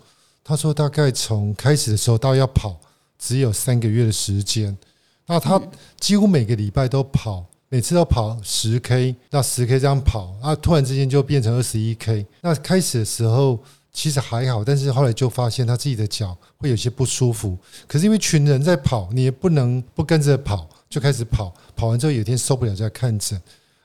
[0.43, 2.79] 他说大概从开始的时候到要跑
[3.17, 4.77] 只有三个月的时间。
[5.25, 5.59] 那他
[5.99, 12.25] 几乎每个礼拜都跑，每次都跑十 K，那十 K 这样跑啊，突然之间就变成二十一 K。
[12.41, 13.57] 那开始的时候。”
[13.93, 17.56] 其实还好，但是后来就发现他自己的脚会有些不舒服。
[17.88, 21.53] 可是因为群人在跑，你也不能不跟着跑，就开始跑。
[21.75, 23.39] 跑完之后有一天受不了，在看诊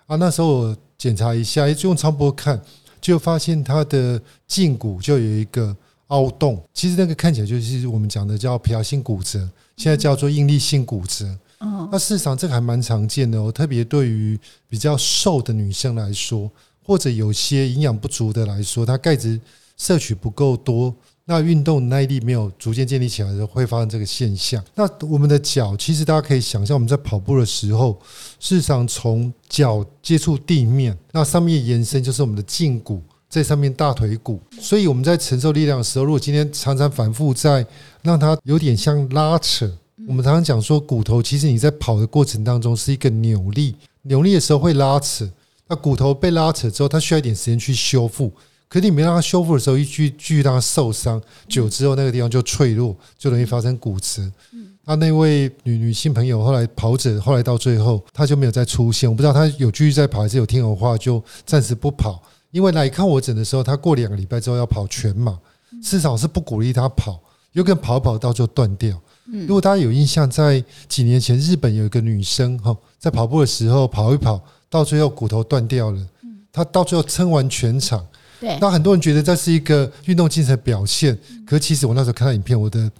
[0.06, 0.16] 啊。
[0.16, 2.60] 那时候我检查一下，就用超波看，
[3.00, 6.62] 就发现他的胫骨就有一个凹洞。
[6.72, 9.38] 其实那个看起来就是我们讲的叫皮亚性骨折，
[9.76, 11.26] 现在叫做应力性骨折。
[11.60, 16.50] 嗯，那事实上这个还蛮常见的哦，特别对于比较瘦的女生来说，
[16.82, 19.38] 或者有些营养不足的来说，她钙质
[19.78, 20.94] 摄取不够多。
[21.30, 24.64] 那运动耐力没有逐渐建立起来的时候，会发生这个现象。
[24.74, 28.00] 那我们的脚，其实大家可以想象，我们在跑步的时候，
[28.40, 34.40] 事实上从脚接触地面，那上面延伸就是我们的胫骨，在上面大腿骨。
[34.58, 37.66] 所以我们在承受力量的时候，如果今天常常反复在
[38.00, 39.70] 让它有点像拉扯，
[40.06, 45.30] 我们常常讲说，骨头其实你在跑的过程当中是一个扭力，扭力的时候会拉扯。
[45.68, 48.32] 那骨头被拉扯之后，它需要一点时间去修复。
[48.68, 54.22] 可你没让它修复的时候，一继续让它受伤，久之后那个地方就脆弱，就容易发生骨折。
[54.84, 59.08] 那那位女女性朋友后来跑者，后来到最后她就没有再出现。
[59.08, 62.22] 我不知道她有继续在跑，还是有听我话就暂时不跑。
[62.50, 65.38] 因为来看我诊的时候，她过两个礼拜之后要跑全马，
[65.82, 67.18] 市场是不鼓励她跑，
[67.52, 68.98] 有可能跑跑到就断掉。
[69.24, 76.06] 如果大家有印象，在几年前日本有一个女生哈，在跑步的时候跑一跑，到最后骨头断掉了，
[76.50, 78.06] 她到最后撑完全场。
[78.40, 82.90] 对，那很多人觉得这是一个运动精神表现，可是其实我那时候看到影片，我的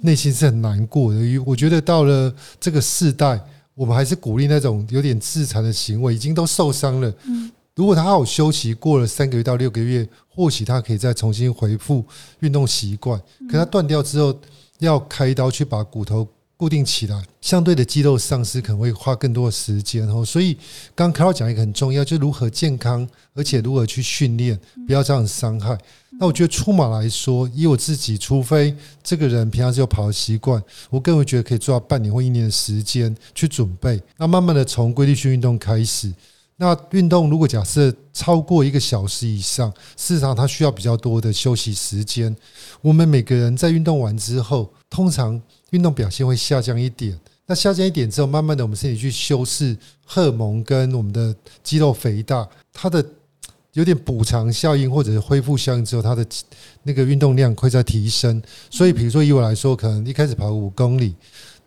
[0.00, 1.18] 内心是很难过的。
[1.20, 3.40] 因为我觉得到了这个世代，
[3.74, 7.12] 我们还是鼓励那种有点自残的行为，已经都受伤了。
[7.26, 12.04] 嗯，如果他好好休息，过了三个月到六个月，或许他可以再重新恢复
[12.40, 13.20] 运动习惯。
[13.50, 14.38] 可他断掉之后，
[14.80, 16.28] 要开刀去把骨头。
[16.64, 20.24] 固定起来，相对的肌肉丧失可能会花更多的时间哦。
[20.24, 20.56] 所以
[20.94, 25.76] 刚刚 Carol 讲一个很重要，就是如何健康，而且如何去训练，不要这样伤害。
[26.18, 34.00] 那我觉得出马来说，以我自己，除非这个人平常是有跑的习惯，我更会觉得可以做到半年或一年的时间去准备。
[34.16, 36.10] 那慢慢的从规律性运动开始。
[36.56, 42.34] 那运动如果假设超过一个小时以上，事实上它需要比较多的休息时间。
[42.80, 45.40] 我们每个人在运动完之后，通常
[45.70, 47.18] 运动表现会下降一点。
[47.46, 53.04] 那下降一点之后，慢慢的我们身体去修饰荷尔蒙跟我们的肌肉肥大，它的
[53.72, 56.24] 有点补偿效应或者是恢复效应之后，它的
[56.84, 58.40] 那个运动量会在提升。
[58.70, 61.14] 所以，比如说以我来说，可能一开始跑五公里，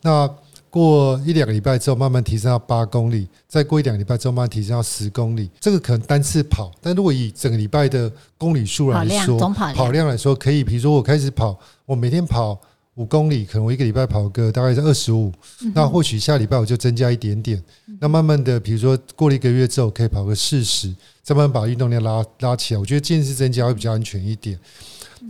[0.00, 0.28] 那
[0.70, 5.50] 过一两个礼拜之后，慢慢提升到八公里；再过一两个礼拜之后，慢慢提升到十公里。
[5.60, 9.38] 这个可能单次跑，但如果以整个礼拜的公里数来说，
[9.74, 12.60] 跑量来说，可以，比如说我开始跑，我每天跑
[12.96, 15.32] 五公里，可能我一个礼拜跑个大概是二十五。
[15.74, 17.62] 那或许下礼拜我就增加一点点。
[18.00, 22.80] 那慢慢的，比如说过了一个月之后，可以跑个四十，再慢慢把运动量拉拉起来。
[22.80, 24.58] 我觉得间次增加会比较安全一点。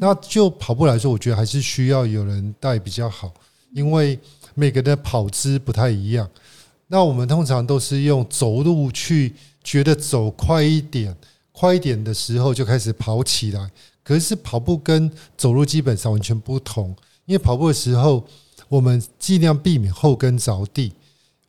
[0.01, 3.33] 那就跑步来说，我觉得还是需要有人带比较好，
[3.73, 4.19] 因为。
[4.59, 6.29] 每个人的跑姿不太一样，
[6.89, 11.15] 那我们通常都是用走路去觉得走快一点，
[11.53, 13.71] 快一点的时候就开始跑起来。
[14.03, 16.89] 可是跑步跟走路基本上完全不同，
[17.27, 18.25] 因为跑步的时候
[18.69, 20.93] 我们尽量避免后跟着地。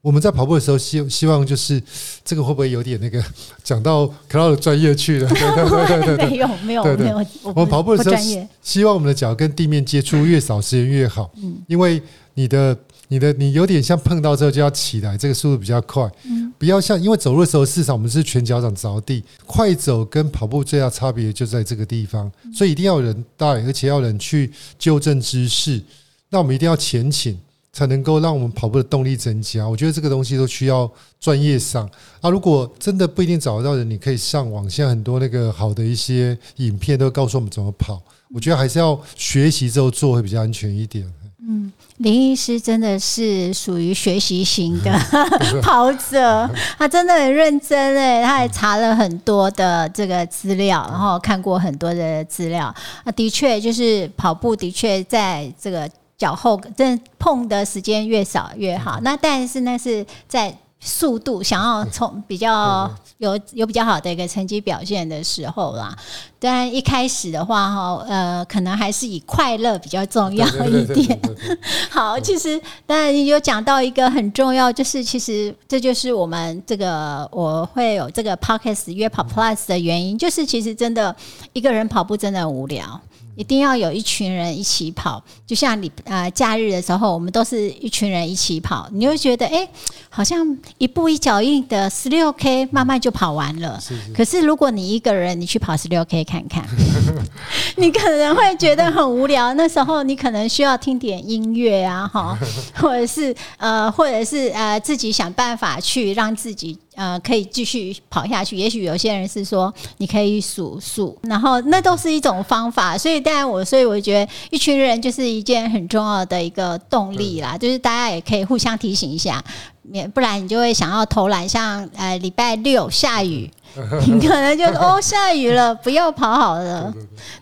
[0.02, 1.82] 我们在跑步的时候希希望就是
[2.24, 3.24] 这个会不会有点那个
[3.64, 5.28] 讲到 Cloud 专业去了？
[5.34, 7.26] 对对对对对，没有没有没有。
[7.44, 12.02] 我们跑步的时候希望我们的脚跟地面接触越少时间越好，嗯，因为
[12.36, 12.78] 你的。
[13.12, 16.10] 你的你有点像碰到之后就要起来，这个速度比较快。
[16.26, 25.82] 嗯，不要像因为走路的时候，市场我们是全脚掌着地，快走跟跑步最大差别就在这个地方，所以一定要有人带，而且要人去纠正姿势。
[26.30, 27.36] 那我们一定要前倾，
[27.74, 29.68] 才能够让我们跑步的动力增加。
[29.68, 31.90] 我觉得这个东西都需要专业上。
[32.22, 38.00] 啊，如果真的不一定找得到人，你可以上网，现在很多那个好的一些影片都告诉我们怎么跑。
[38.32, 41.12] 我觉得还是要学习之后做会比较安全一点。
[41.52, 44.92] 嗯，林医师真的是属于学习型的
[45.64, 52.74] 跑者，他真的很认真哎，他还查了很多的这个资料，然后看过很多的资料。
[53.04, 59.00] 啊，的确就是跑步的确在这个脚后跟碰的时间越少越好。
[59.02, 60.56] 那但是那是在。
[60.80, 65.94] 速度想要从比较有有比较好的一个成绩表现的时候啦，
[66.40, 71.20] 但一开始的话哈，呃，可能还是以快乐比较重要一点。
[71.92, 81.14] 好，其实当然有讲到一个很重要，就是其实这就是我们这个我会有这个 podcast 约跑 plus 的原因，就是其实真的
[81.52, 83.00] 一个人跑步真的很无聊。
[83.40, 89.66] 一定要有一群人一起跑，就像你呃假日的时候，我们都是一群人一起跑，你会觉得哎，
[90.10, 90.46] 好像
[90.78, 93.82] 一步一脚印的十六 K 慢慢就跑完了。
[94.14, 96.68] 可是如果你一个人，你去跑十六 K 看看，
[97.78, 99.54] 你可能会觉得很无聊。
[99.54, 102.38] 那时候你可能需要听点音乐啊，哈，
[102.76, 108.58] 或者是呃，或者是呃，自己想办法去让自己呃可以继续跑下去。
[108.58, 112.98] 也许有些人是说你可以数数，然后那都是一种方法。
[112.98, 119.42] 所以，当然我所以我觉得一群人就是一件很重要的一个动力啦，就是大家也可以互相提醒一下。
[119.82, 123.50] 免不然你就会想要投篮，像呃礼拜六下雨，
[124.08, 126.94] 你可能就哦下雨了，不要跑好了。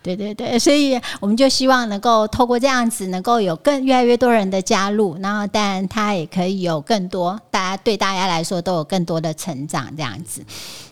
[0.03, 10.43] 对对对，所以我们就希望能够透过这样子，能够有更越来越多人的加入，然后当然他也可以有更多大家对大家来说都有更多的成长这样子。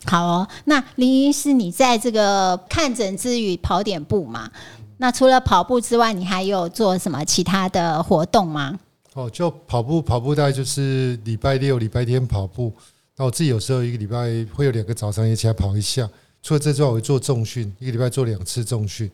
[0.06, 4.50] 好哦，那林医师，你在这个看诊之余跑点步嘛？
[4.98, 8.80] 那除了跑步之外，你还有做什么其他的活动吗？
[9.14, 12.72] 哦，就跑步，跑步大概就是礼拜六、礼拜天跑步。
[13.18, 16.10] 那我自己有时候一个礼拜会有两个早上也起来跑一下。
[16.44, 19.10] 除了这之外，我会做重训，一个礼拜做两次重训，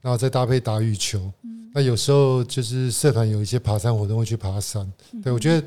[0.00, 1.32] 然后再搭配打羽球。
[1.74, 4.90] 那有时候就是社团有一些爬山活动会去爬山。
[5.22, 5.66] 对我觉得，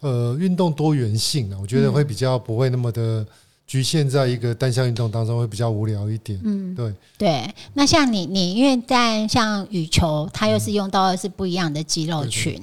[0.00, 3.26] 呃，运动多元性啊，我觉得会比较不会那么的
[3.66, 6.40] 局限在一个单项运动当中，会比较无聊一点。
[6.42, 7.54] 嗯，对对。
[7.74, 12.60] 那像你，你因为在像羽球，它又是用到的是不一样的肌肉群。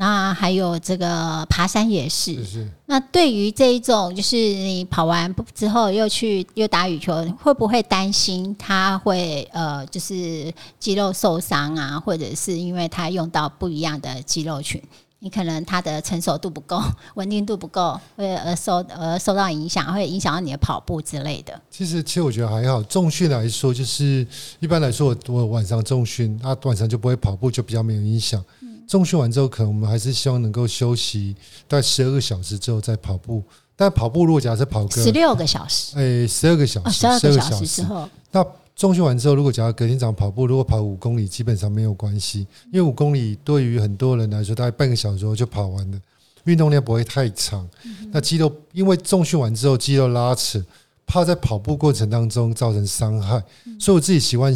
[0.00, 2.66] 那还有这个爬山也是。
[2.86, 14.82] 那对于这一种，就是你跑完之后又去又打羽球，会不会担心他会呃，就是肌肉受伤啊，或者是因为他用到不一样的肌肉群，
[15.18, 16.82] 你可能他的成熟度不够，
[17.16, 21.60] 稳定度不够，会而受而受到影响，会影响到你的跑步之类的。
[21.70, 22.82] 其实，其实我觉得还好。
[22.84, 24.26] 重训来说，就是
[24.60, 28.42] 一般来说，我我晚上重训，那晚上就不会跑步，就比较没有影响。
[28.90, 31.36] 重训完之后，可能我们还是希望能够休息
[31.68, 33.40] 大概十二个小时之后再跑步。
[33.76, 42.40] 但跑步如果假设跑个十六个小时，哎，十二个小时，十二个小时之后，那重训完之后，如果假如隔天早上跑步，如果跑五公里，基本上没有关系，
[42.72, 46.00] 因为五公里对于很多人来说，大概半个小时后就跑完了，
[46.42, 47.64] 运动量不会太长。
[48.10, 50.60] 那肌肉因为重训完之后肌肉拉扯，
[51.06, 53.40] 怕在跑步过程当中造成伤害，
[53.78, 54.52] 所以我自己喜欢。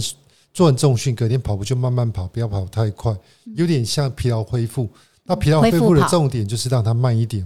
[0.54, 3.14] 做完重训，隔天跑步就慢慢跑，不要跑太快，
[3.56, 4.88] 有点像疲劳恢复。
[5.24, 7.44] 那疲劳恢复的重点就是让它慢一点，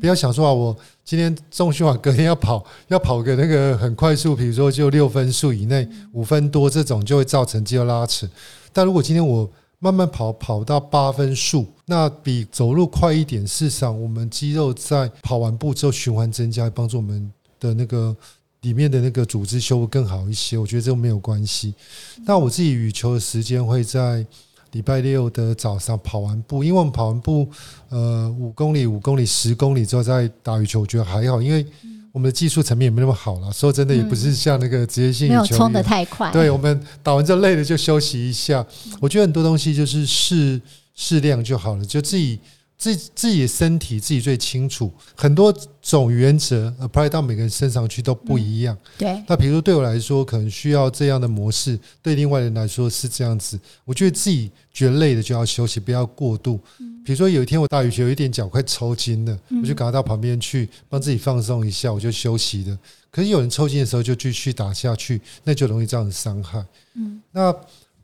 [0.00, 8.26] 不要想说啊，我今天重训完，隔天要跑， 要跑个那个很快速，比如说就六分速以内，五分多这种就会造成肌肉拉扯。
[8.72, 9.46] 但如果今天我
[9.78, 13.46] 慢慢跑，跑到八分速，那比走路快一点。
[13.46, 18.16] 事实上，我们肌肉在跑完步之后循环增加，帮助我们的那个。
[18.62, 21.74] 里面的那个组织修复更好一些，我觉得这个没有关系。
[22.24, 24.26] 那我自己羽球的时间会在
[24.72, 27.48] 礼拜六的早上跑完步，因为我们跑完步，
[27.88, 31.64] 呃，五公里、五公里、十公里之后再打羽球，我觉得还好，因为
[32.12, 33.52] 我们的技术层面也没那么好了。
[33.52, 36.32] 说真的，也不是像那个职业性羽球冲的太快。
[36.32, 38.66] 对我们打完之后累了就休息一下。
[39.00, 40.60] 我觉得很多东西就是适
[40.94, 42.40] 适量就好了，就自己。
[42.78, 48.76] 自自己的身体自己最清楚，很多种原则 apply 到每个人身上去都不一样。
[48.98, 53.58] 对，那比如说对我来说，可能需要这样的模式；对另外人来说是这样子。
[53.84, 56.60] 我觉得自己觉得累的就要休息，不要过度。
[57.04, 62.78] 比如说有一天我打羽球，有一点脚快抽筋了，我就赶快到旁边去帮自己放松一下，我就休息了。
[63.10, 66.62] 可是有人抽筋的时候就继续打下去，那就容易造成伤害。
[66.94, 67.54] 嗯，那。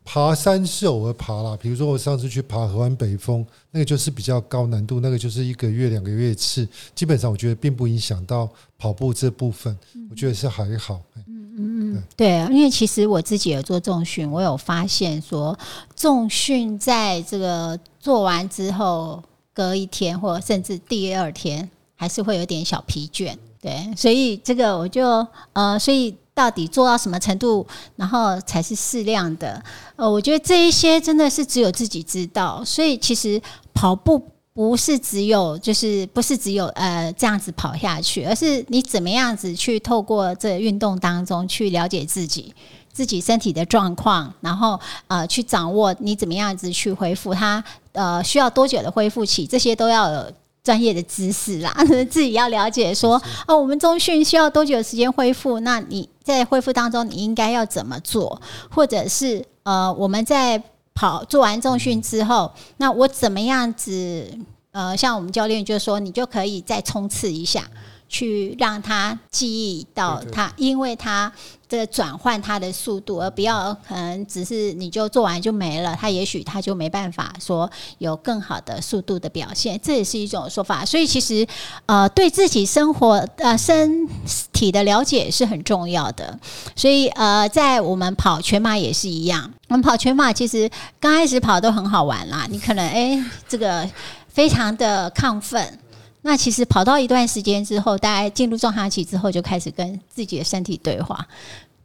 [0.05, 9.77] 爬山是偶尔爬啦，比如说我上次去爬合湾北峰，那个就是比较高难度，那个就是一个月两个月一次，基本上我觉得并不影响到跑步这部分，
[10.09, 11.01] 我觉得是还好。
[11.15, 15.57] 嗯嗯嗯，对，因为其实我自己有做重训，我有发现说
[15.95, 23.33] 重训在这个做完之后，隔一天或甚至第二天还是会有点小疲倦。
[23.61, 26.13] 对，所以这个我就呃，所以。
[26.33, 27.65] 到底做到什么程度，
[27.95, 29.61] 然后才是适量的？
[29.95, 32.63] 呃，我觉得这一些真的是只有自己知道。
[32.65, 33.41] 所以其实
[33.73, 34.21] 跑步
[34.53, 42.53] 不是只有，就是不是只有呃这样子跑下去，而是你怎么样子去透过这运动当中去了解自己
[42.91, 50.31] 自己身体的状况，然后呃去掌握你怎么样子去恢复它，呃需要多久的恢复期，这些都要有。
[50.65, 51.75] 专业的知识啦，
[52.09, 55.59] 自己要了解说哦，我们中训需要多久时间恢复？
[55.59, 58.41] 那你在恢复当中，你应该要怎么做？
[58.71, 60.63] 或者是呃，我们在
[60.95, 64.27] 跑做完重训之后，那我怎么样子？
[64.71, 67.63] 呃，像我们教练就说，你就可以再冲刺一下，
[68.09, 71.31] 去让他记忆到他，因为他
[71.77, 80.85] 的转换它的速度，而不要可能只是你就做完就没了，它也许它就没办法说有更好的速度的表现，这也是一种说法。
[80.85, 81.45] 所以其实
[81.85, 84.07] 呃，对自己生活呃身
[84.51, 86.37] 体的了解是很重要的。
[86.75, 90.69] 所以呃，在我们跑全马也是一样，我们跑全马其实
[90.99, 93.89] 刚开始跑都很好玩啦，你可能诶这个
[94.27, 95.79] 非常的亢奋。
[96.25, 101.27] 那其实跑到一段时间之后，大概进入状态期之后，就开始跟自己的身体对话，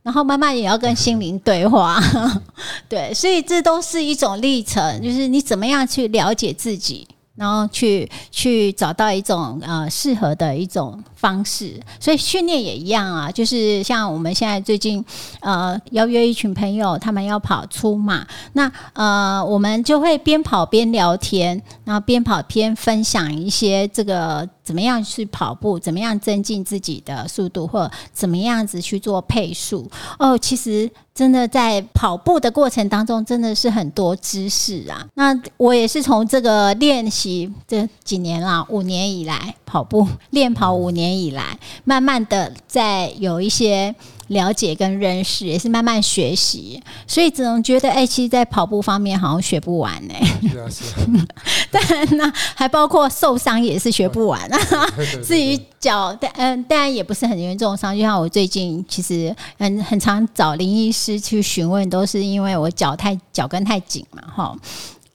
[0.03, 2.01] 然后慢慢也要跟心灵对话，
[2.88, 7.07] 对，所以这都是一种历程，就是你怎么样去了解自己。
[7.38, 15.05] 然后去去找到一种呃适合的一种方式，所以训练也一样啊，就是像我们现在最近
[15.38, 30.90] 呃邀约一群朋友，他们要跑出马，那呃我们就会边跑边聊天，然后边跑边分享一些这个怎么样去跑步，怎么样增进自己的速度，或怎么样子去做配速哦，其实。
[31.14, 35.04] 真的在跑步的过程当中，真的是很多知识啊。
[35.14, 43.92] 那我也是从这个练习这几年啦，五年以来跑步练跑五年以来，慢慢的在有一些。
[44.29, 50.14] 了解跟认识也是慢慢学习，所以只能觉得，哎，其实，在跑步方面好像学不完呢。
[50.43, 51.26] 是啊，是啊。
[51.70, 54.87] 但那还包括受伤也是学不完啊。
[55.24, 57.95] 至于 脚，但嗯，当然也不是很严重伤。
[57.97, 64.57] 就像我最近其实很很常找林医师去询问，都是因为我脚太脚跟太紧嘛，哈。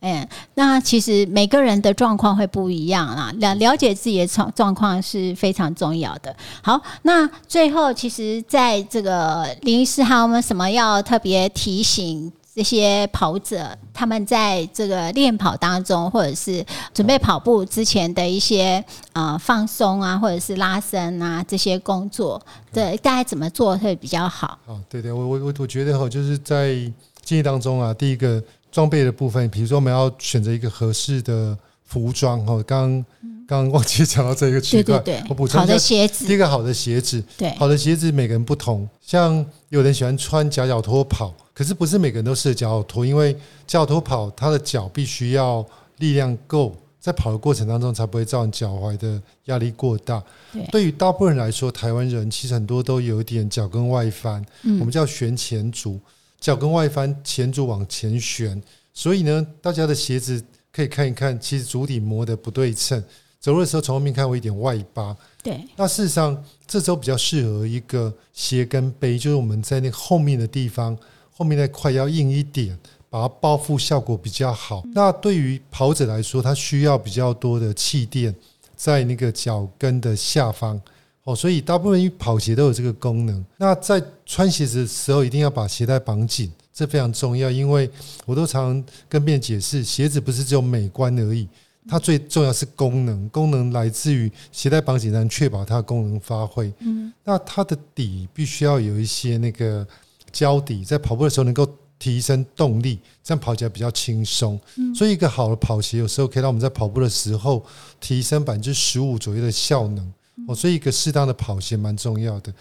[0.06, 6.36] 嗯，那其实每个人的状况会不一样啦，了了解自己的状状况是非常重要的。
[6.62, 18.84] 好，那最后其实在这个林医师还有没有什么要特别提醒这些跑者，他们在这个练跑当中，或者是准备跑步之前的一些
[19.14, 24.60] 呃放松啊，或者是拉伸啊这些工作，对，大概怎么做会比较好？
[24.66, 26.76] 哦，对对，我我我我觉得哈，就是在
[27.24, 28.44] 建议当中啊，第一个。
[28.74, 31.56] 装备的部分，比如说我们要选择一个合适的
[31.86, 32.62] 服装哦。
[32.66, 33.06] 刚
[33.46, 35.00] 刚忘记讲到这个区块，
[35.30, 38.90] 我补充好的鞋子，第一个好的鞋子，对，好的鞋子每个人不同。
[39.00, 43.32] 像有人喜欢穿夹脚拖跑，可是不是每个人都适合夹脚拖，因为
[43.68, 45.64] 夹脚拖跑，他的脚必须要
[46.00, 50.24] 力量够，在跑的过程当中才不会造成脚踝的压力过大。
[50.72, 54.44] 对于大部分人来说，台湾人其实很多都有一点脚跟外翻，
[54.80, 56.00] 我们叫旋前足。
[56.44, 58.62] 脚跟外翻，前足往前旋，
[58.94, 63.02] 所以呢，大家的鞋子可以看一看，其实足底磨得不对称，
[63.40, 65.16] 走路的时候从后面看会有点外八。
[65.42, 70.98] 对，那事实上这周比较适合一个鞋跟背，就是我们在那后面的地方，
[71.32, 72.78] 后面那块要硬一点，
[73.10, 74.84] 把它包覆效果比较好。
[74.94, 78.36] 那对于跑者来说，他需要比较多的气垫
[78.76, 80.82] 在那个脚跟的下方。
[81.26, 83.46] 哦，所以大部分跑鞋都有这个功能。
[83.58, 87.50] 那在穿鞋子的时候，一定要把鞋带绑紧，这非常重要。
[87.50, 87.90] 因为
[88.26, 91.48] 我都常跟别人解释，鞋子不是只有美观而已，
[91.88, 93.30] 它最重要是功能。
[93.30, 96.70] 功能来自于鞋带绑紧，才能确保它的功能发挥。
[96.80, 99.88] 嗯，那它的底必须要有一些那个
[100.34, 101.66] 胶底，在跑步的时候能够
[101.98, 104.60] 提升动力，这样跑起来比较轻松。
[104.94, 107.66] 所以一个好的跑鞋，有时候可以让我们在跑步的时候
[108.02, 110.14] 提升百分之十五左右的效能。
[110.48, 112.54] 哦，所以一个适当的跑鞋蛮重要的。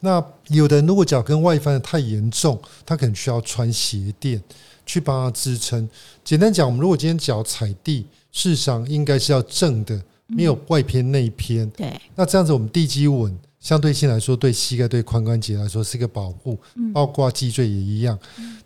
[0.00, 4.42] 那有的人如果脚跟外翻的太严重，他可能需要穿鞋垫
[4.84, 5.88] 去帮他支撑。
[6.22, 11.68] 简单讲，我们如果今天脚踩地，事实上应该是要正的，没有外偏内偏。
[11.70, 13.36] 对，那这样子我们地基稳。
[13.64, 16.58] 相对性来说，对膝盖、对髋关节来说是一个保护，
[16.92, 18.16] 包括脊椎也一样。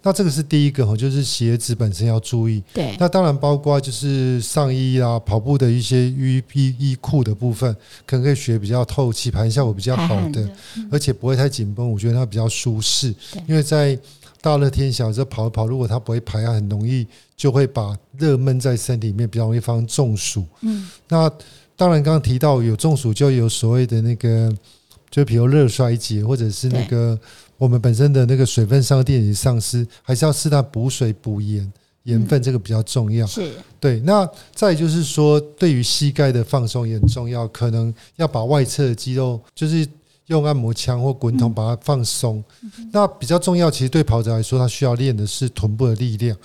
[0.03, 2.61] 那这个是第一个哈，就是鞋子本身要注意。
[2.75, 7.73] 对，那当然包括就是上衣啊、跑步的一些衣衣衣裤的部分，
[8.05, 10.51] 可能可以选比较透气、排汗效果比较好的，
[10.91, 11.89] 而且不会太紧绷。
[11.89, 13.15] 我觉得它比较舒适，
[13.47, 13.97] 因为在
[14.41, 20.45] 大热天小时候跑一跑，如果它不会排汗，很容易就会把热闷在身体里面，比较容易发生中暑。
[20.63, 21.31] 嗯，那
[21.77, 24.53] 当然刚刚提到有中暑，就有所谓的那个。
[25.11, 27.19] 就比如热衰竭，或者是那个
[27.57, 31.73] 我们本身的那个水分上电解丧失，还是要适当补水补盐，
[32.05, 33.27] 盐分这个比较重要。
[33.27, 34.01] 是对。
[34.01, 39.87] 那再就是说，对于膝盖的放松也很重要，可能要把外侧的肌肉，就是
[40.27, 42.43] 用按摩枪或滚筒把它放松。
[42.93, 46.37] 那比较重要，其实对跑者来说，他需要练的是臀部的力量，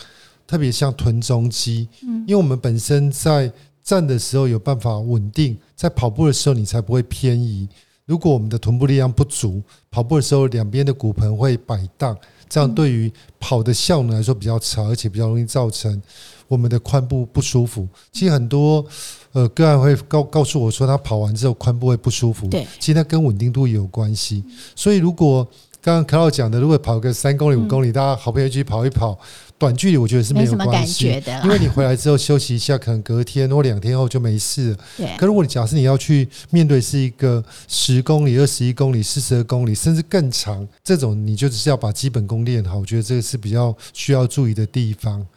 [0.48, 1.88] 特别像臀中肌。
[2.02, 3.52] 嗯，因为我们本身在
[3.84, 7.68] 站的时候有办法稳定，在跑步的时候你才不会偏移。
[8.06, 12.18] 如果我们的臀部力量不足，跑步的时候两边的骨盆会摆荡，
[12.50, 16.02] 这样对于跑的效能来说比较差，而且比较容易造成
[16.48, 17.88] 我们的髋部不舒服。
[18.12, 18.86] 其实很多
[19.32, 22.48] 呃个案会告告诉我说，他跑完之后髋部会不舒服。
[22.48, 24.44] 对，其实它跟稳定度也有关系。
[24.76, 25.48] 所以如果
[25.84, 29.20] 刚刚 Cloud 讲的，如果跑个三公里、五公里，大家好朋友一起跑一跑，
[29.58, 34.78] 短距离我觉得是有没什么感关系的因为你回来之后休息一下，可能隔天或两天后就没事了。
[34.96, 45.28] 对可如果你假设你要去面对是一个十公里、二十一公里、四十二公里，甚至更长，这种你就只是要把基本功练好，我觉得这个是比较需要注意的地方。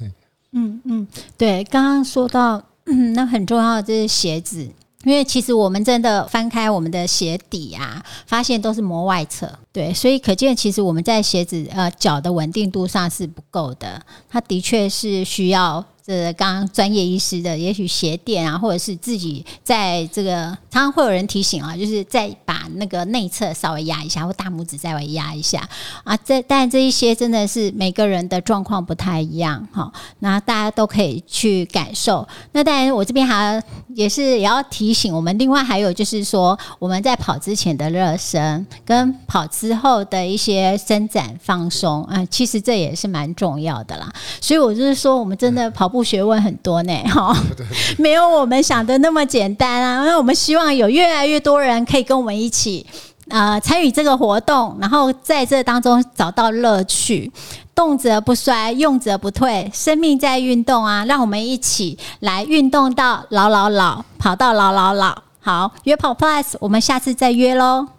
[0.53, 1.05] 嗯嗯
[1.36, 4.68] 对，刚刚说到，嗯，那很重要的就是鞋子。
[5.05, 20.33] 因为其实我们真的翻开我们的鞋底啊，发现都是磨外侧，对，所以可见其实我们在鞋子呃脚的稳定度上是不够的，它的确是需要这刚专业医师的，也许鞋垫啊，或者是自己在这个
[20.70, 25.68] 常常会有人提醒啊，就是再把那个内侧稍微压一下，或大拇指再微压一下
[26.05, 26.16] 啊。
[26.16, 32.27] 这但这一些真的是每个人的状况不太一样哈，那大家都可以去感受。
[32.53, 33.62] 那当然，我这边还要
[33.95, 44.12] 也是也要提醒我们，另外还有就是说，我们在跑之前的热身跟跑之后的一些伸展放松，啊、其实这也是蛮重要的啦。
[44.41, 47.37] 所以我就是说，我们真的跑步学问很多呢，哈，
[47.99, 50.05] 没有我们想的那么简单啊。
[50.05, 52.87] 那我们希望有越来越多人可以跟我们一起。
[53.29, 57.29] 呃，参与这个活动，然后在这当中找到乐趣，
[57.75, 61.05] 动则不衰，用则不退，生命在运动啊！
[61.07, 65.23] 让我们一起来运动到老老老，跑到老老老。
[65.41, 67.95] 好，约跑 Plus，我们下次再约喽。